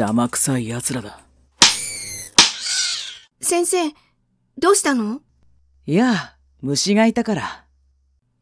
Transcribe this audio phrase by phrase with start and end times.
[0.00, 1.20] 邪魔くさい奴らだ。
[3.42, 3.90] 先生、
[4.56, 5.20] どうしたの？
[5.84, 7.66] いや、虫がいたから。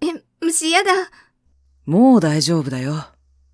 [0.01, 0.93] え、虫嫌だ。
[1.85, 3.07] もう大丈夫だよ。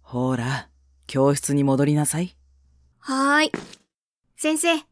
[0.02, 0.68] ほら、
[1.06, 2.36] 教室に戻りなさい。
[2.98, 3.52] はーい。
[4.36, 4.82] 先生、あ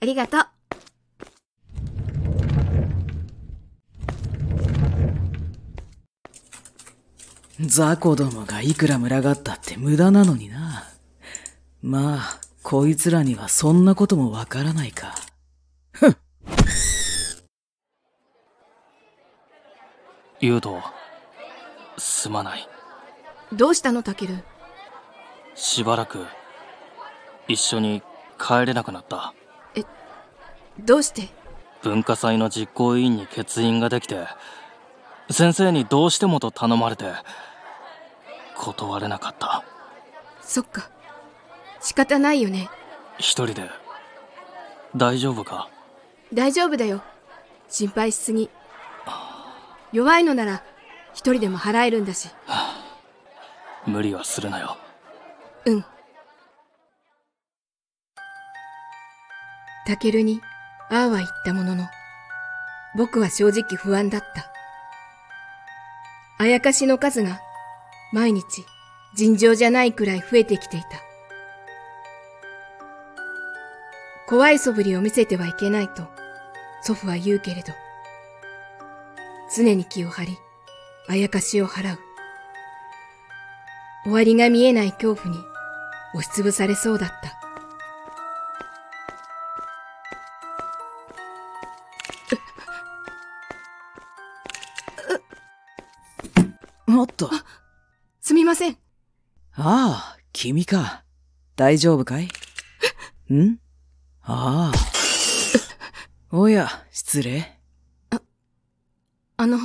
[0.00, 0.46] りがとう。
[7.60, 10.84] 雑魚どもがいくら群がったって無駄なのにな。
[11.82, 15.14] まあ、こいつらにはそんなこともわからないか。
[20.40, 20.82] ゆうと、
[21.96, 22.68] すまない。
[23.52, 24.42] どうしたの、たける？
[25.54, 26.26] しばらく、
[27.46, 28.02] 一緒に
[28.36, 29.32] 帰れなくなった。
[30.80, 31.28] どうして？
[31.84, 34.26] 文化祭の実行委員に欠員ができて、
[35.30, 37.12] 先生にどうしてもと頼まれて、
[38.56, 39.62] 断れなかった。
[40.42, 40.90] そっか。
[41.86, 42.68] 仕方ないよね。
[43.16, 43.70] 一人で、
[44.96, 45.68] 大丈夫か？
[46.34, 47.00] 大丈夫だよ。
[47.68, 48.50] 心配しすぎ。
[49.92, 50.64] 弱いのなら、
[51.14, 52.28] 一人でも払えるんだし。
[53.86, 54.76] 無理はするなよ。
[55.64, 55.84] うん。
[59.86, 60.40] たけるに、
[60.90, 61.86] ああは言ったものの、
[62.96, 64.52] 僕は正直不安だった。
[66.38, 67.40] あやかしの数が、
[68.12, 68.42] 毎日、
[69.14, 71.05] 尋常じゃないくらい増えてきていた。
[74.28, 76.02] 怖い素振りを見せてはいけないと、
[76.82, 77.72] 祖父は言うけれど、
[79.56, 80.36] 常に気を張り、
[81.08, 81.98] あやかしを払う。
[84.04, 85.40] 終わりが見えない恐怖に
[86.14, 87.16] 押しつぶされそうだった。
[96.90, 97.30] もっと。
[98.20, 98.72] すみません。
[98.72, 98.76] あ
[99.54, 101.04] あ、君か。
[101.54, 102.28] 大丈夫かい？
[103.32, 103.58] ん？
[104.28, 106.36] ああ。
[106.36, 107.58] おや、失礼。
[109.36, 109.58] あの、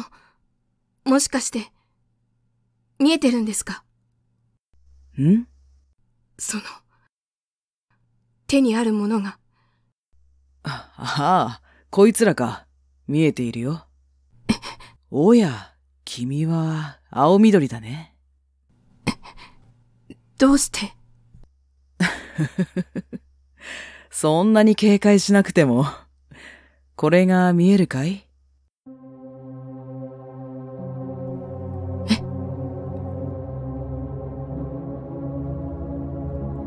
[1.06, 1.72] もしかして、
[3.00, 3.84] 見えてるんですか？
[5.20, 5.48] ん？
[6.38, 6.64] その、
[8.48, 9.40] 手にあるものが。
[10.64, 12.68] あああ、こいつらか。
[13.08, 13.88] 見えているよ。
[15.10, 15.74] おや、
[16.06, 18.16] 君は青緑だね。
[20.38, 20.96] どうして？
[24.14, 25.86] そんなに警戒しなくても。
[26.96, 28.28] これが見えるかい？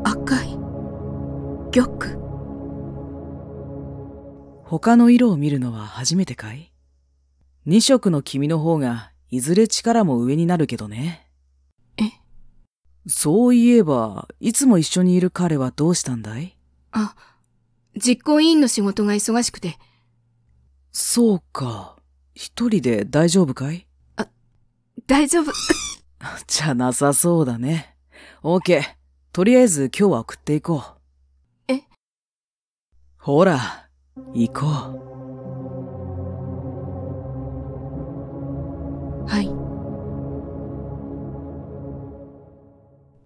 [0.03, 0.57] 赤い
[1.71, 1.87] 玉。
[4.63, 6.73] 他の色を見るのは初めてかい？
[7.67, 11.27] 二色の君の方がいずれ力も上になるけどね。
[11.97, 12.03] え？
[13.07, 16.57] そういえば、いつも一緒にいる彼はどうしたんだい？
[16.91, 17.15] あ、
[17.95, 19.77] 実行委員の仕事が忙しくて、
[20.91, 21.97] そうか。
[22.33, 23.87] 一人で大丈夫かい？
[25.07, 25.51] 大丈夫。
[26.47, 27.95] じゃなさそうだね。
[28.43, 28.83] オーケー。
[29.31, 30.83] とりあえず今日は送っていこ
[31.67, 31.73] う。
[31.73, 31.83] え？
[33.17, 33.89] ほら、
[34.33, 34.65] 行こ
[39.27, 39.49] はい。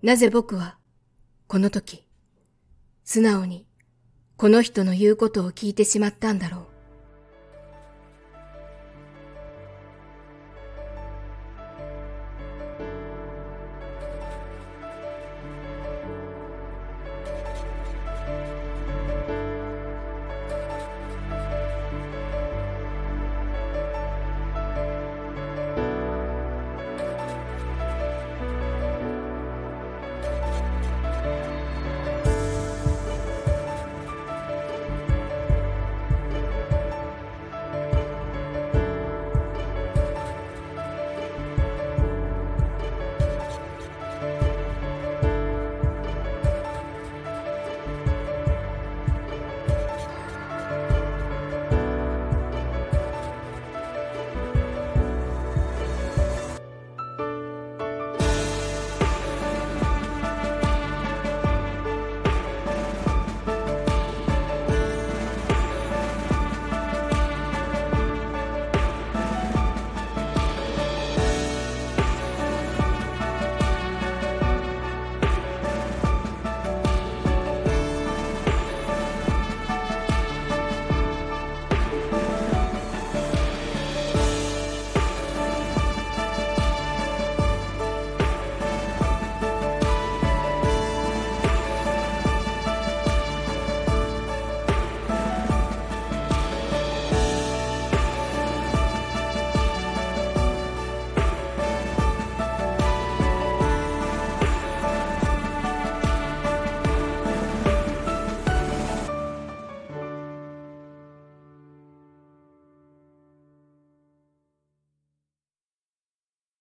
[0.06, 0.78] なぜ僕は、
[1.48, 2.08] この時、
[3.04, 3.68] 素直に、
[4.40, 6.69] この人の言うことを聞いてしまったんだろう。